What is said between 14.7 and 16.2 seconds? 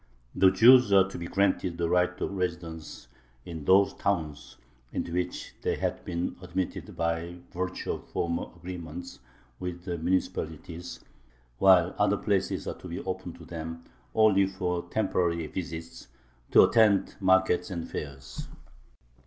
temporary visits,